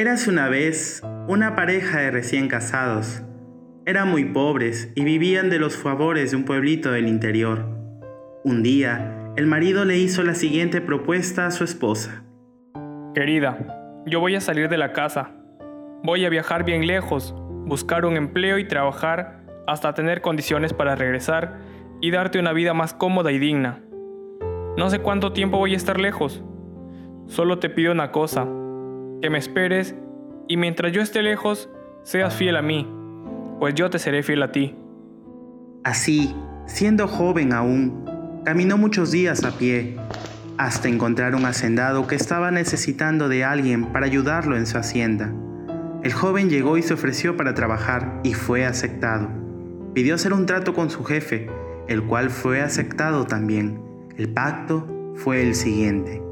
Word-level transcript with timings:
Érase 0.00 0.30
una 0.30 0.48
vez 0.48 1.02
una 1.28 1.54
pareja 1.54 1.98
de 2.00 2.10
recién 2.10 2.48
casados. 2.48 3.22
Eran 3.84 4.10
muy 4.10 4.24
pobres 4.24 4.90
y 4.94 5.04
vivían 5.04 5.50
de 5.50 5.58
los 5.58 5.76
favores 5.76 6.30
de 6.30 6.38
un 6.38 6.46
pueblito 6.46 6.90
del 6.90 7.06
interior. 7.06 7.66
Un 8.42 8.62
día, 8.62 9.30
el 9.36 9.46
marido 9.46 9.84
le 9.84 9.98
hizo 9.98 10.22
la 10.22 10.32
siguiente 10.34 10.80
propuesta 10.80 11.44
a 11.44 11.50
su 11.50 11.64
esposa. 11.64 12.24
Querida, 13.14 14.02
yo 14.06 14.20
voy 14.20 14.36
a 14.36 14.40
salir 14.40 14.70
de 14.70 14.78
la 14.78 14.94
casa. 14.94 15.32
Voy 16.02 16.24
a 16.24 16.30
viajar 16.30 16.64
bien 16.64 16.86
lejos, 16.86 17.34
buscar 17.66 18.06
un 18.06 18.16
empleo 18.16 18.56
y 18.56 18.66
trabajar 18.66 19.44
hasta 19.66 19.92
tener 19.92 20.22
condiciones 20.22 20.72
para 20.72 20.96
regresar 20.96 21.58
y 22.00 22.10
darte 22.10 22.38
una 22.38 22.54
vida 22.54 22.72
más 22.72 22.94
cómoda 22.94 23.32
y 23.32 23.38
digna. 23.38 23.82
No 24.78 24.88
sé 24.88 25.00
cuánto 25.00 25.34
tiempo 25.34 25.58
voy 25.58 25.74
a 25.74 25.76
estar 25.76 26.00
lejos. 26.00 26.42
Solo 27.26 27.58
te 27.58 27.68
pido 27.68 27.92
una 27.92 28.12
cosa, 28.12 28.48
que 29.20 29.30
me 29.30 29.38
esperes 29.38 29.94
y 30.48 30.56
mientras 30.56 30.92
yo 30.92 31.02
esté 31.02 31.22
lejos, 31.22 31.68
seas 32.02 32.34
fiel 32.34 32.56
a 32.56 32.62
mí, 32.62 32.88
pues 33.58 33.74
yo 33.74 33.90
te 33.90 33.98
seré 33.98 34.22
fiel 34.22 34.42
a 34.42 34.52
ti. 34.52 34.74
Así, 35.84 36.34
siendo 36.66 37.06
joven 37.06 37.52
aún, 37.52 38.04
caminó 38.44 38.76
muchos 38.76 39.10
días 39.10 39.44
a 39.44 39.56
pie, 39.56 39.96
hasta 40.58 40.88
encontrar 40.88 41.34
un 41.34 41.46
hacendado 41.46 42.06
que 42.06 42.16
estaba 42.16 42.50
necesitando 42.50 43.28
de 43.28 43.44
alguien 43.44 43.92
para 43.92 44.06
ayudarlo 44.06 44.56
en 44.56 44.66
su 44.66 44.76
hacienda. 44.76 45.32
El 46.02 46.12
joven 46.12 46.50
llegó 46.50 46.76
y 46.76 46.82
se 46.82 46.94
ofreció 46.94 47.36
para 47.36 47.54
trabajar 47.54 48.20
y 48.24 48.34
fue 48.34 48.66
aceptado. 48.66 49.28
Pidió 49.94 50.14
hacer 50.14 50.32
un 50.32 50.46
trato 50.46 50.74
con 50.74 50.90
su 50.90 51.04
jefe, 51.04 51.48
el 51.88 52.02
cual 52.02 52.30
fue 52.30 52.60
aceptado 52.60 53.26
también. 53.26 53.80
El 54.16 54.32
pacto 54.32 54.86
fue 55.14 55.42
el 55.42 55.54
siguiente. 55.54 56.22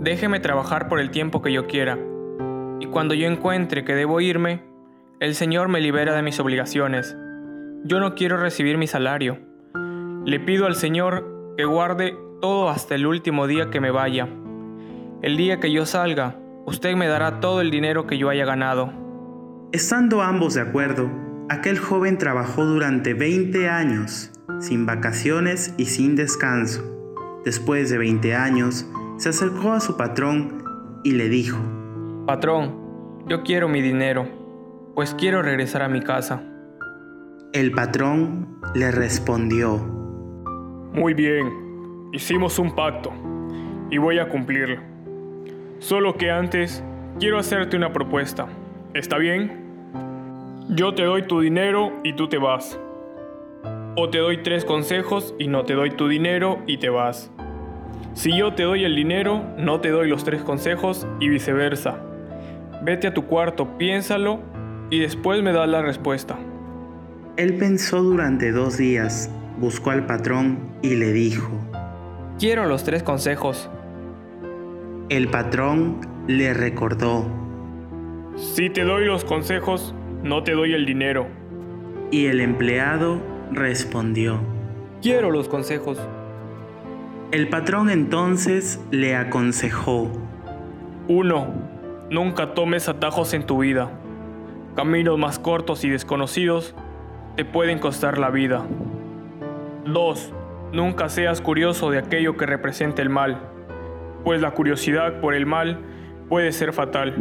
Déjeme 0.00 0.40
trabajar 0.40 0.88
por 0.88 0.98
el 0.98 1.10
tiempo 1.10 1.42
que 1.42 1.52
yo 1.52 1.66
quiera, 1.66 1.98
cuando 2.92 3.14
yo 3.14 3.26
encuentre 3.26 3.84
que 3.84 3.94
debo 3.94 4.20
irme, 4.20 4.62
el 5.18 5.34
Señor 5.34 5.68
me 5.68 5.80
libera 5.80 6.14
de 6.14 6.22
mis 6.22 6.38
obligaciones. 6.38 7.16
Yo 7.84 7.98
no 7.98 8.14
quiero 8.14 8.36
recibir 8.36 8.76
mi 8.76 8.86
salario. 8.86 9.38
Le 10.26 10.38
pido 10.38 10.66
al 10.66 10.76
Señor 10.76 11.54
que 11.56 11.64
guarde 11.64 12.14
todo 12.40 12.68
hasta 12.68 12.94
el 12.94 13.06
último 13.06 13.46
día 13.46 13.70
que 13.70 13.80
me 13.80 13.90
vaya. 13.90 14.28
El 15.22 15.36
día 15.38 15.58
que 15.58 15.72
yo 15.72 15.86
salga, 15.86 16.36
usted 16.66 16.94
me 16.94 17.08
dará 17.08 17.40
todo 17.40 17.62
el 17.62 17.70
dinero 17.70 18.06
que 18.06 18.18
yo 18.18 18.28
haya 18.28 18.44
ganado. 18.44 18.92
Estando 19.72 20.20
ambos 20.20 20.54
de 20.54 20.60
acuerdo, 20.60 21.10
aquel 21.48 21.78
joven 21.78 22.18
trabajó 22.18 22.66
durante 22.66 23.14
20 23.14 23.70
años, 23.70 24.32
sin 24.60 24.84
vacaciones 24.84 25.74
y 25.78 25.86
sin 25.86 26.14
descanso. 26.14 26.82
Después 27.44 27.88
de 27.88 27.96
20 27.96 28.34
años, 28.34 28.86
se 29.16 29.30
acercó 29.30 29.72
a 29.72 29.80
su 29.80 29.96
patrón 29.96 30.62
y 31.04 31.12
le 31.12 31.28
dijo, 31.30 31.58
Patrón, 32.26 32.81
yo 33.26 33.42
quiero 33.42 33.68
mi 33.68 33.80
dinero, 33.80 34.26
pues 34.94 35.14
quiero 35.14 35.42
regresar 35.42 35.82
a 35.82 35.88
mi 35.88 36.00
casa. 36.00 36.42
El 37.52 37.72
patrón 37.72 38.60
le 38.74 38.90
respondió, 38.90 39.78
Muy 40.92 41.14
bien, 41.14 42.10
hicimos 42.12 42.58
un 42.58 42.74
pacto 42.74 43.12
y 43.90 43.98
voy 43.98 44.18
a 44.18 44.28
cumplirlo. 44.28 44.80
Solo 45.78 46.16
que 46.16 46.30
antes 46.30 46.82
quiero 47.18 47.38
hacerte 47.38 47.76
una 47.76 47.92
propuesta. 47.92 48.48
¿Está 48.94 49.18
bien? 49.18 50.64
Yo 50.68 50.94
te 50.94 51.04
doy 51.04 51.22
tu 51.26 51.40
dinero 51.40 51.92
y 52.02 52.14
tú 52.14 52.28
te 52.28 52.38
vas. 52.38 52.78
O 53.96 54.08
te 54.10 54.18
doy 54.18 54.42
tres 54.42 54.64
consejos 54.64 55.34
y 55.38 55.48
no 55.48 55.64
te 55.64 55.74
doy 55.74 55.90
tu 55.90 56.08
dinero 56.08 56.58
y 56.66 56.78
te 56.78 56.88
vas. 56.88 57.30
Si 58.14 58.36
yo 58.36 58.54
te 58.54 58.64
doy 58.64 58.84
el 58.84 58.96
dinero, 58.96 59.42
no 59.58 59.80
te 59.80 59.90
doy 59.90 60.08
los 60.08 60.24
tres 60.24 60.42
consejos 60.42 61.06
y 61.20 61.28
viceversa. 61.28 62.02
Vete 62.84 63.06
a 63.06 63.14
tu 63.14 63.26
cuarto, 63.26 63.78
piénsalo 63.78 64.40
y 64.90 64.98
después 64.98 65.40
me 65.42 65.52
das 65.52 65.68
la 65.68 65.82
respuesta. 65.82 66.36
Él 67.36 67.54
pensó 67.54 68.02
durante 68.02 68.50
dos 68.50 68.76
días, 68.76 69.30
buscó 69.58 69.90
al 69.90 70.04
patrón 70.04 70.58
y 70.82 70.96
le 70.96 71.12
dijo, 71.12 71.48
Quiero 72.38 72.66
los 72.66 72.82
tres 72.82 73.04
consejos. 73.04 73.70
El 75.08 75.28
patrón 75.28 76.00
le 76.26 76.54
recordó, 76.54 77.24
Si 78.34 78.68
te 78.68 78.82
doy 78.82 79.04
los 79.04 79.24
consejos, 79.24 79.94
no 80.24 80.42
te 80.42 80.52
doy 80.52 80.74
el 80.74 80.84
dinero. 80.84 81.28
Y 82.10 82.26
el 82.26 82.40
empleado 82.40 83.22
respondió, 83.52 84.40
Quiero 85.00 85.30
los 85.30 85.48
consejos. 85.48 85.98
El 87.30 87.48
patrón 87.48 87.90
entonces 87.90 88.80
le 88.90 89.14
aconsejó, 89.14 90.10
1. 91.08 91.81
Nunca 92.12 92.52
tomes 92.52 92.90
atajos 92.90 93.32
en 93.32 93.46
tu 93.46 93.60
vida. 93.60 93.90
Caminos 94.76 95.18
más 95.18 95.38
cortos 95.38 95.82
y 95.82 95.88
desconocidos 95.88 96.74
te 97.36 97.46
pueden 97.46 97.78
costar 97.78 98.18
la 98.18 98.28
vida. 98.28 98.66
2. 99.86 100.32
Nunca 100.74 101.08
seas 101.08 101.40
curioso 101.40 101.90
de 101.90 101.96
aquello 101.96 102.36
que 102.36 102.44
representa 102.44 103.00
el 103.00 103.08
mal, 103.08 103.40
pues 104.24 104.42
la 104.42 104.50
curiosidad 104.50 105.22
por 105.22 105.32
el 105.32 105.46
mal 105.46 105.78
puede 106.28 106.52
ser 106.52 106.74
fatal. 106.74 107.14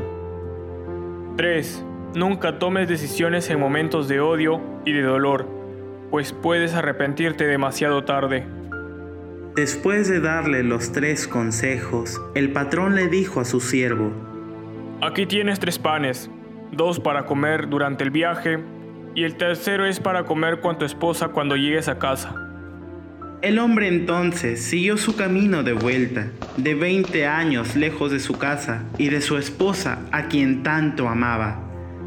3. 1.38 1.86
Nunca 2.16 2.60
tomes 2.60 2.90
decisiones 2.90 3.50
en 3.50 3.62
momentos 3.62 4.10
de 4.10 4.20
odio 4.20 4.60
y 4.84 4.92
de 4.92 5.04
dolor, 5.04 5.48
pues 6.10 6.34
puedes 6.34 6.74
arrepentirte 6.74 7.48
demasiado 7.48 8.04
tarde. 8.04 8.46
Después 9.56 10.10
de 10.10 10.20
darle 10.20 10.64
los 10.64 10.92
tres 10.92 11.30
consejos, 11.30 12.22
el 12.36 12.52
patrón 12.52 12.96
le 12.96 13.08
dijo 13.08 13.40
a 13.40 13.46
su 13.46 13.62
siervo, 13.62 14.31
Aquí 15.04 15.26
tienes 15.26 15.60
tres 15.60 15.80
panes, 15.80 16.30
dos 16.72 17.00
para 17.00 17.26
comer 17.26 17.68
durante 17.68 18.04
el 18.04 18.12
viaje 18.12 18.60
y 19.16 19.24
el 19.24 19.36
tercero 19.36 19.88
es 19.88 20.00
para 20.00 20.26
comer 20.26 20.62
con 20.62 20.78
tu 20.78 20.86
esposa 20.86 21.30
cuando 21.30 21.56
llegues 21.56 21.88
a 21.88 21.98
casa. 21.98 22.36
El 23.42 23.58
hombre 23.58 23.88
entonces 23.88 24.62
siguió 24.62 24.98
su 24.98 25.16
camino 25.16 25.64
de 25.64 25.74
vuelta, 25.74 26.28
de 26.56 26.76
20 26.76 27.26
años 27.26 27.76
lejos 27.76 28.12
de 28.12 28.20
su 28.20 28.38
casa 28.38 28.84
y 29.00 29.10
de 29.10 29.22
su 29.22 29.38
esposa 29.38 29.98
a 30.12 30.28
quien 30.28 30.62
tanto 30.62 31.10
amaba. 31.10 31.60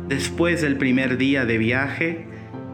Después 0.07 0.63
del 0.63 0.77
primer 0.77 1.19
día 1.19 1.45
de 1.45 1.59
viaje, 1.59 2.29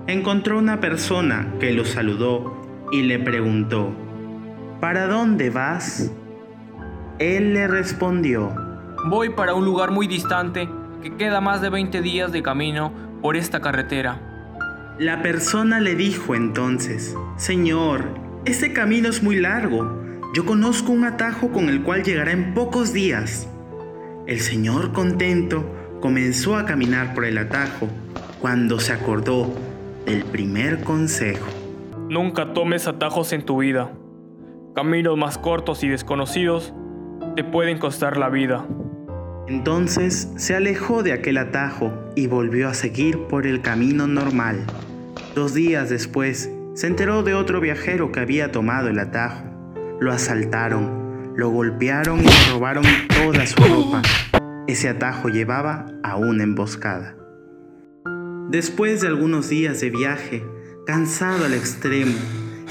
encontró 0.06 0.58
una 0.58 0.80
persona 0.80 1.54
que 1.60 1.72
lo 1.72 1.86
saludó 1.86 2.88
y 2.92 3.04
le 3.04 3.18
preguntó, 3.18 3.96
¿Para 4.82 5.06
dónde 5.06 5.48
vas? 5.48 6.12
Él 7.18 7.54
le 7.54 7.66
respondió, 7.68 8.69
Voy 9.06 9.30
para 9.30 9.54
un 9.54 9.64
lugar 9.64 9.92
muy 9.92 10.06
distante 10.06 10.68
que 11.02 11.16
queda 11.16 11.40
más 11.40 11.62
de 11.62 11.70
20 11.70 12.02
días 12.02 12.32
de 12.32 12.42
camino 12.42 12.92
por 13.22 13.34
esta 13.34 13.60
carretera. 13.60 14.20
La 14.98 15.22
persona 15.22 15.80
le 15.80 15.94
dijo 15.94 16.34
entonces, 16.34 17.16
Señor, 17.36 18.04
este 18.44 18.74
camino 18.74 19.08
es 19.08 19.22
muy 19.22 19.36
largo. 19.36 19.90
Yo 20.34 20.44
conozco 20.44 20.92
un 20.92 21.04
atajo 21.04 21.50
con 21.50 21.70
el 21.70 21.82
cual 21.82 22.02
llegará 22.02 22.32
en 22.32 22.52
pocos 22.52 22.92
días. 22.92 23.48
El 24.26 24.40
Señor 24.40 24.92
contento 24.92 25.64
comenzó 26.02 26.56
a 26.56 26.66
caminar 26.66 27.14
por 27.14 27.24
el 27.24 27.38
atajo 27.38 27.88
cuando 28.38 28.80
se 28.80 28.92
acordó 28.92 29.50
del 30.04 30.24
primer 30.24 30.84
consejo. 30.84 31.46
Nunca 32.10 32.52
tomes 32.52 32.86
atajos 32.86 33.32
en 33.32 33.46
tu 33.46 33.62
vida. 33.62 33.92
Caminos 34.74 35.16
más 35.16 35.38
cortos 35.38 35.82
y 35.84 35.88
desconocidos 35.88 36.74
te 37.34 37.44
pueden 37.44 37.78
costar 37.78 38.18
la 38.18 38.28
vida. 38.28 38.66
Entonces 39.50 40.28
se 40.36 40.54
alejó 40.54 41.02
de 41.02 41.12
aquel 41.12 41.36
atajo 41.36 41.92
y 42.14 42.28
volvió 42.28 42.68
a 42.68 42.74
seguir 42.74 43.18
por 43.26 43.48
el 43.48 43.62
camino 43.62 44.06
normal. 44.06 44.64
Dos 45.34 45.54
días 45.54 45.90
después 45.90 46.48
se 46.74 46.86
enteró 46.86 47.24
de 47.24 47.34
otro 47.34 47.60
viajero 47.60 48.12
que 48.12 48.20
había 48.20 48.52
tomado 48.52 48.86
el 48.86 49.00
atajo. 49.00 49.42
Lo 49.98 50.12
asaltaron, 50.12 51.32
lo 51.34 51.50
golpearon 51.50 52.20
y 52.20 52.26
le 52.26 52.52
robaron 52.52 52.84
toda 53.08 53.44
su 53.44 53.60
ropa. 53.64 54.02
Ese 54.68 54.88
atajo 54.88 55.28
llevaba 55.28 55.86
a 56.04 56.14
una 56.14 56.44
emboscada. 56.44 57.16
Después 58.50 59.00
de 59.00 59.08
algunos 59.08 59.48
días 59.48 59.80
de 59.80 59.90
viaje, 59.90 60.44
cansado 60.86 61.44
al 61.44 61.54
extremo, 61.54 62.14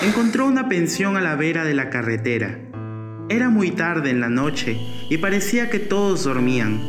encontró 0.01 0.47
una 0.47 0.69
pensión 0.69 1.17
a 1.17 1.21
la 1.21 1.35
vera 1.35 1.65
de 1.65 1.73
la 1.73 1.89
carretera. 1.89 2.68
Era 3.29 3.49
muy 3.49 3.69
tarde 3.69 4.09
en 4.09 4.21
la 4.21 4.29
noche 4.29 4.79
y 5.07 5.19
parecía 5.19 5.69
que 5.69 5.77
todos 5.77 6.23
dormían, 6.23 6.81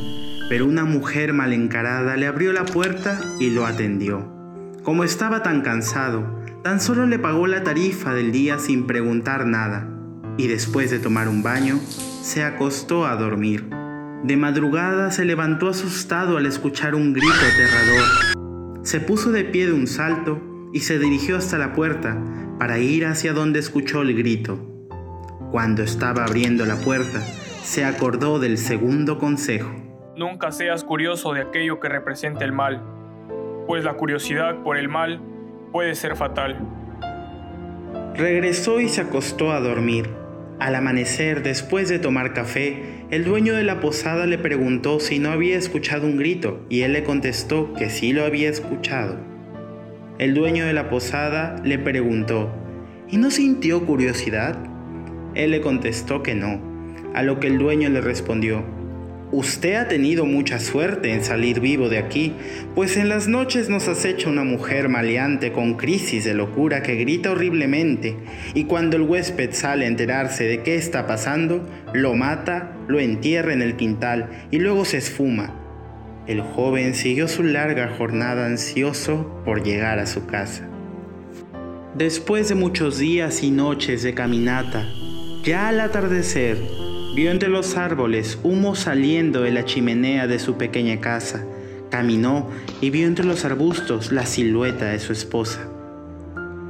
pero 0.48 0.64
una 0.64 0.87
mujer 0.87 1.34
mal 1.34 1.52
encarada 1.52 2.16
le 2.16 2.26
abrió 2.26 2.54
la 2.54 2.64
puerta 2.64 3.20
y 3.38 3.50
lo 3.50 3.66
atendió. 3.66 4.26
Como 4.82 5.04
estaba 5.04 5.42
tan 5.42 5.60
cansado, 5.60 6.42
tan 6.64 6.81
solo 6.81 7.06
le 7.06 7.19
pagó 7.19 7.46
la 7.46 7.62
tarifa 7.62 8.14
del 8.14 8.32
día 8.32 8.58
sin 8.58 8.87
preguntar 8.87 9.44
nada, 9.44 9.87
y 10.38 10.46
después 10.46 10.90
de 10.90 10.98
tomar 10.98 11.28
un 11.28 11.42
baño, 11.42 11.78
se 12.22 12.42
acostó 12.42 13.06
a 13.06 13.16
dormir. 13.16 13.69
De 14.25 14.38
madrugada 14.38 15.10
se 15.10 15.26
levantó 15.26 15.69
asustado 15.69 16.38
al 16.38 16.46
escuchar 16.46 16.94
un 16.94 17.12
grito 17.12 17.34
aterrador. 17.34 18.81
Se 18.82 19.00
puso 19.00 19.31
de 19.31 19.44
pie 19.44 19.66
de 19.66 19.72
un 19.75 19.87
salto 19.87 20.40
y 20.72 20.81
se 20.81 20.98
dirigió 20.98 21.37
hasta 21.37 21.58
la 21.58 21.75
puerta 21.75 22.19
para 22.58 22.78
ir 22.78 23.04
hacia 23.04 23.34
donde 23.34 23.58
escuchó 23.58 24.00
el 24.00 24.16
grito. 24.16 24.69
Cuando 25.50 25.82
estaba 25.82 26.25
abriendo 26.25 26.64
la 26.64 26.76
puerta, 26.76 27.20
se 27.64 27.85
acordó 27.85 28.38
del 28.38 28.56
segundo 28.56 29.19
consejo. 29.19 29.69
Nunca 30.17 30.52
seas 30.52 30.85
curioso 30.85 31.32
de 31.32 31.41
aquello 31.41 31.81
que 31.81 31.88
representa 31.88 32.44
el 32.44 32.52
mal, 32.52 32.81
pues 33.67 33.82
la 33.82 33.94
curiosidad 33.94 34.62
por 34.62 34.76
el 34.76 34.88
mal 34.88 35.20
puede 35.73 35.97
ser 35.97 36.14
fatal. 36.14 36.56
Regresó 38.14 38.81
y 38.81 38.88
se 38.88 39.00
acostó 39.00 39.50
a 39.50 39.58
dormir. 39.58 40.11
Al 40.61 40.76
amanecer, 40.76 41.43
después 41.43 41.88
de 41.88 41.99
tomar 41.99 42.32
café, 42.32 43.05
el 43.11 43.25
dueño 43.25 43.55
de 43.56 43.64
la 43.64 43.81
posada 43.81 44.26
le 44.26 44.38
preguntó 44.38 45.00
si 45.00 45.19
no 45.19 45.31
había 45.31 45.58
escuchado 45.58 46.06
un 46.06 46.17
grito 46.17 46.64
y 46.69 46.82
él 46.82 46.93
le 46.93 47.02
contestó 47.02 47.73
que 47.75 47.91
sí 47.91 48.12
lo 48.12 48.25
había 48.25 48.50
escuchado. 48.50 49.17
El 50.19 50.35
dueño 50.35 50.64
de 50.64 50.75
la 50.75 50.88
posada 50.88 51.56
le 51.64 51.79
preguntó, 51.81 52.52
¿y 53.08 53.17
no 53.17 53.32
sintió 53.32 53.85
curiosidad? 53.85 54.69
Él 55.34 55.52
le 55.52 55.60
contestó 55.60 56.22
que 56.22 56.34
no, 56.34 56.60
a 57.14 57.22
lo 57.22 57.40
que 57.40 57.46
el 57.46 57.58
dueño 57.58 57.88
le 57.88 58.00
respondió, 58.00 58.64
Usted 59.32 59.74
ha 59.74 59.86
tenido 59.86 60.26
mucha 60.26 60.58
suerte 60.58 61.12
en 61.12 61.22
salir 61.22 61.60
vivo 61.60 61.88
de 61.88 61.98
aquí, 61.98 62.34
pues 62.74 62.96
en 62.96 63.08
las 63.08 63.28
noches 63.28 63.68
nos 63.68 63.86
acecha 63.86 64.28
una 64.28 64.42
mujer 64.42 64.88
maleante 64.88 65.52
con 65.52 65.74
crisis 65.74 66.24
de 66.24 66.34
locura 66.34 66.82
que 66.82 66.96
grita 66.96 67.30
horriblemente, 67.30 68.16
y 68.54 68.64
cuando 68.64 68.96
el 68.96 69.02
huésped 69.02 69.52
sale 69.52 69.84
a 69.84 69.88
enterarse 69.88 70.44
de 70.44 70.62
qué 70.64 70.74
está 70.74 71.06
pasando, 71.06 71.64
lo 71.92 72.14
mata, 72.16 72.72
lo 72.88 72.98
entierra 72.98 73.52
en 73.52 73.62
el 73.62 73.76
quintal 73.76 74.48
y 74.50 74.58
luego 74.58 74.84
se 74.84 74.96
esfuma. 74.96 75.54
El 76.26 76.40
joven 76.40 76.94
siguió 76.96 77.28
su 77.28 77.44
larga 77.44 77.88
jornada 77.96 78.46
ansioso 78.46 79.40
por 79.44 79.62
llegar 79.62 80.00
a 80.00 80.06
su 80.06 80.26
casa. 80.26 80.68
Después 81.94 82.48
de 82.48 82.56
muchos 82.56 82.98
días 82.98 83.44
y 83.44 83.52
noches 83.52 84.02
de 84.02 84.12
caminata, 84.12 84.88
ya 85.44 85.69
al 85.69 85.81
atardecer, 85.81 86.58
Vio 87.12 87.32
entre 87.32 87.48
los 87.48 87.76
árboles 87.76 88.38
humo 88.44 88.76
saliendo 88.76 89.42
de 89.42 89.50
la 89.50 89.64
chimenea 89.64 90.28
de 90.28 90.38
su 90.38 90.56
pequeña 90.56 91.00
casa. 91.00 91.44
Caminó 91.90 92.48
y 92.81 92.90
vio 92.90 93.08
entre 93.08 93.26
los 93.26 93.44
arbustos 93.44 94.12
la 94.12 94.26
silueta 94.26 94.87
de 94.87 95.00
su 95.00 95.12
esposa. 95.12 95.69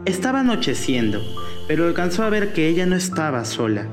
Estaba 0.06 0.40
anocheciendo, 0.40 1.20
pero 1.69 1.87
alcanzó 1.87 2.22
a 2.22 2.31
ver 2.31 2.55
que 2.55 2.69
ella 2.69 2.87
no 2.87 2.96
estaba 2.96 3.44
sola. 3.44 3.87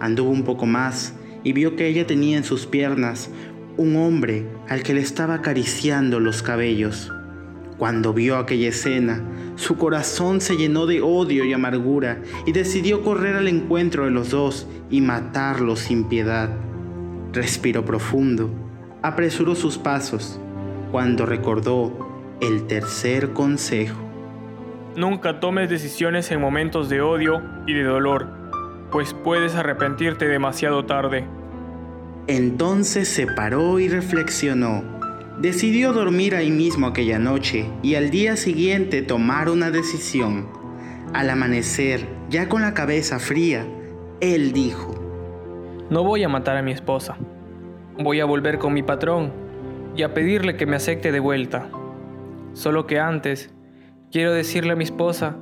Anduvo 0.00 0.30
un 0.30 0.44
poco 0.44 0.64
más 0.64 1.12
y 1.44 1.52
vio 1.52 1.76
que 1.76 1.88
ella 1.88 2.06
tenía 2.06 2.38
en 2.38 2.44
sus 2.44 2.64
piernas 2.64 3.28
un 3.76 3.94
hombre 3.96 4.46
al 4.70 4.82
que 4.82 4.94
le 4.94 5.02
estaba 5.02 5.34
acariciando 5.34 6.20
los 6.20 6.42
cabellos. 6.42 7.12
Cuando 7.76 8.14
vio 8.14 8.38
aquella 8.38 8.70
escena, 8.70 9.22
su 9.62 9.76
corazón 9.76 10.40
se 10.40 10.56
llenó 10.56 10.86
de 10.86 11.02
odio 11.02 11.44
y 11.44 11.52
amargura 11.52 12.20
y 12.46 12.52
decidió 12.52 13.02
correr 13.02 13.36
al 13.36 13.46
encuentro 13.46 14.06
de 14.06 14.10
los 14.10 14.30
dos 14.30 14.66
y 14.90 15.00
matarlos 15.00 15.78
sin 15.78 16.08
piedad. 16.08 16.50
Respiró 17.32 17.84
profundo, 17.84 18.50
apresuró 19.02 19.54
sus 19.54 19.78
pasos 19.78 20.40
cuando 20.90 21.26
recordó 21.26 22.36
el 22.40 22.66
tercer 22.66 23.32
consejo. 23.34 24.00
Nunca 24.96 25.38
tomes 25.38 25.70
decisiones 25.70 26.32
en 26.32 26.40
momentos 26.40 26.88
de 26.88 27.00
odio 27.00 27.40
y 27.68 27.72
de 27.72 27.84
dolor, 27.84 28.26
pues 28.90 29.14
puedes 29.14 29.54
arrepentirte 29.54 30.26
demasiado 30.26 30.86
tarde. 30.86 31.24
Entonces 32.26 33.06
se 33.06 33.28
paró 33.28 33.78
y 33.78 33.88
reflexionó 33.88 34.91
Decidió 35.42 35.92
dormir 35.92 36.36
ahí 36.36 36.52
mismo 36.52 36.86
aquella 36.86 37.18
noche 37.18 37.68
y 37.82 37.96
al 37.96 38.10
día 38.10 38.36
siguiente 38.36 39.02
tomar 39.02 39.48
una 39.48 39.72
decisión. 39.72 40.46
Al 41.14 41.28
amanecer, 41.30 42.06
ya 42.30 42.48
con 42.48 42.62
la 42.62 42.74
cabeza 42.74 43.18
fría, 43.18 43.66
él 44.20 44.52
dijo, 44.52 44.94
No 45.90 46.04
voy 46.04 46.22
a 46.22 46.28
matar 46.28 46.56
a 46.56 46.62
mi 46.62 46.70
esposa. 46.70 47.16
Voy 47.98 48.20
a 48.20 48.24
volver 48.24 48.60
con 48.60 48.72
mi 48.72 48.84
patrón 48.84 49.32
y 49.96 50.04
a 50.04 50.14
pedirle 50.14 50.56
que 50.56 50.66
me 50.66 50.76
acepte 50.76 51.10
de 51.10 51.18
vuelta. 51.18 51.68
Solo 52.52 52.86
que 52.86 53.00
antes, 53.00 53.50
quiero 54.12 54.32
decirle 54.32 54.74
a 54.74 54.76
mi 54.76 54.84
esposa 54.84 55.38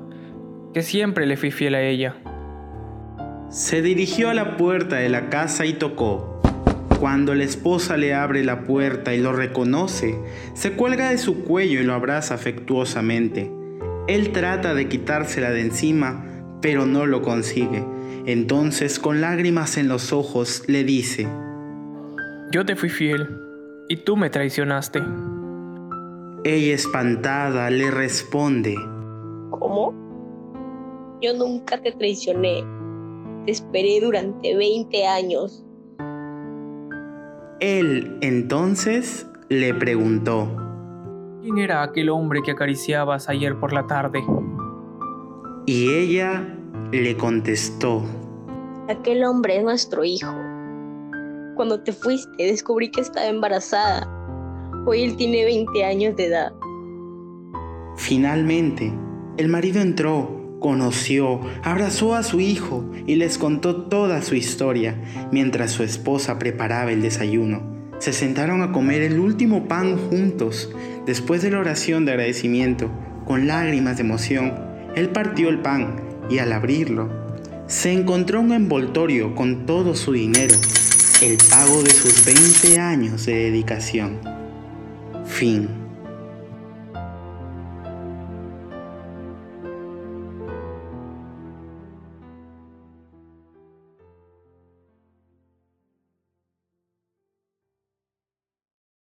que 0.72 0.80
siempre 0.80 1.26
le 1.26 1.36
fui 1.36 1.50
fiel 1.50 1.74
a 1.74 1.82
ella. 1.82 2.16
Se 3.50 3.82
dirigió 3.82 4.30
a 4.30 4.34
la 4.34 4.56
puerta 4.56 4.96
de 4.96 5.10
la 5.10 5.28
casa 5.28 5.66
y 5.66 5.74
tocó. 5.74 6.39
Cuando 7.00 7.34
la 7.34 7.44
esposa 7.44 7.96
le 7.96 8.12
abre 8.12 8.44
la 8.44 8.64
puerta 8.64 9.14
y 9.14 9.20
lo 9.20 9.32
reconoce, 9.32 10.18
se 10.52 10.72
cuelga 10.72 11.08
de 11.08 11.16
su 11.16 11.44
cuello 11.44 11.80
y 11.80 11.84
lo 11.84 11.94
abraza 11.94 12.34
afectuosamente. 12.34 13.50
Él 14.06 14.32
trata 14.32 14.74
de 14.74 14.86
quitársela 14.86 15.50
de 15.50 15.62
encima, 15.62 16.26
pero 16.60 16.84
no 16.84 17.06
lo 17.06 17.22
consigue. 17.22 17.82
Entonces, 18.26 18.98
con 18.98 19.22
lágrimas 19.22 19.78
en 19.78 19.88
los 19.88 20.12
ojos, 20.12 20.64
le 20.66 20.84
dice, 20.84 21.26
Yo 22.52 22.66
te 22.66 22.76
fui 22.76 22.90
fiel 22.90 23.30
y 23.88 23.96
tú 24.04 24.18
me 24.18 24.28
traicionaste. 24.28 25.00
Ella 26.44 26.74
espantada 26.74 27.70
le 27.70 27.90
responde, 27.90 28.74
¿Cómo? 29.52 29.94
Yo 31.22 31.32
nunca 31.32 31.80
te 31.80 31.92
traicioné. 31.92 32.62
Te 33.46 33.52
esperé 33.52 34.00
durante 34.02 34.54
20 34.54 35.06
años. 35.06 35.64
Él 37.60 38.16
entonces 38.22 39.26
le 39.50 39.74
preguntó, 39.74 40.48
¿Quién 41.42 41.58
era 41.58 41.82
aquel 41.82 42.08
hombre 42.08 42.40
que 42.42 42.52
acariciabas 42.52 43.28
ayer 43.28 43.58
por 43.58 43.74
la 43.74 43.86
tarde? 43.86 44.22
Y 45.66 45.90
ella 45.90 46.56
le 46.90 47.16
contestó, 47.18 48.02
Aquel 48.88 49.24
hombre 49.24 49.58
es 49.58 49.62
nuestro 49.62 50.04
hijo. 50.04 50.32
Cuando 51.54 51.80
te 51.82 51.92
fuiste 51.92 52.30
descubrí 52.42 52.90
que 52.90 53.02
estaba 53.02 53.26
embarazada. 53.26 54.08
Hoy 54.86 55.02
él 55.02 55.16
tiene 55.16 55.44
20 55.44 55.84
años 55.84 56.16
de 56.16 56.26
edad. 56.26 56.52
Finalmente, 57.96 58.90
el 59.36 59.48
marido 59.48 59.80
entró 59.80 60.39
conoció, 60.60 61.40
abrazó 61.64 62.14
a 62.14 62.22
su 62.22 62.38
hijo 62.38 62.88
y 63.06 63.16
les 63.16 63.38
contó 63.38 63.82
toda 63.84 64.22
su 64.22 64.36
historia 64.36 64.94
mientras 65.32 65.72
su 65.72 65.82
esposa 65.82 66.38
preparaba 66.38 66.92
el 66.92 67.02
desayuno. 67.02 67.62
Se 67.98 68.12
sentaron 68.12 68.62
a 68.62 68.72
comer 68.72 69.02
el 69.02 69.18
último 69.18 69.66
pan 69.66 69.98
juntos. 69.98 70.70
Después 71.06 71.42
de 71.42 71.50
la 71.50 71.58
oración 71.58 72.04
de 72.04 72.12
agradecimiento, 72.12 72.90
con 73.26 73.46
lágrimas 73.46 73.96
de 73.96 74.04
emoción, 74.04 74.54
él 74.94 75.10
partió 75.10 75.48
el 75.48 75.60
pan 75.60 75.96
y 76.30 76.38
al 76.38 76.52
abrirlo, 76.52 77.08
se 77.66 77.92
encontró 77.92 78.40
un 78.40 78.52
envoltorio 78.52 79.34
con 79.34 79.66
todo 79.66 79.94
su 79.94 80.12
dinero, 80.12 80.54
el 81.22 81.36
pago 81.50 81.82
de 81.82 81.90
sus 81.90 82.24
20 82.24 82.78
años 82.80 83.26
de 83.26 83.34
dedicación. 83.34 84.18
Fin. 85.26 85.79